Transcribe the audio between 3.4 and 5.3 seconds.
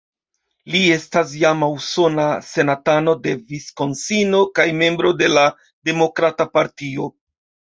Viskonsino kaj membro